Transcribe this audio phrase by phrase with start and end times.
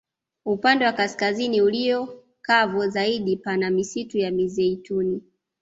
[0.45, 5.21] Upande wa kaskazini ulio kavu zaidi pana misitu ya mizeituni